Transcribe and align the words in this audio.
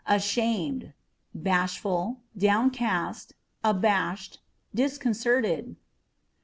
Ashamed 0.07 0.83
â€" 1.37 1.43
bashful, 1.43 2.21
downcast, 2.35 3.33
abashed, 3.63 4.39
disconcerted. 4.73 5.75